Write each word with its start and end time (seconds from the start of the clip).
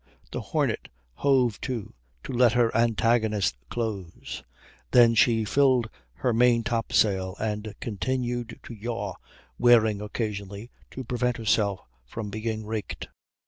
The 0.31 0.41
Hornet 0.41 0.87
hove 1.13 1.61
to, 1.61 1.93
to 2.23 2.33
let 2.33 2.53
her 2.53 2.75
antagonist 2.75 3.55
close; 3.69 4.41
then 4.89 5.13
she 5.13 5.45
filled 5.45 5.91
her 6.13 6.33
maintop 6.33 6.91
sail 6.91 7.35
and 7.39 7.75
continued 7.79 8.59
to 8.63 8.73
yaw, 8.73 9.13
wearing 9.59 10.01
occasionally 10.01 10.71
to 10.89 11.03
prevent 11.03 11.37
herself 11.37 11.81
from 12.07 12.31
being 12.31 12.65
raked. 12.65 13.09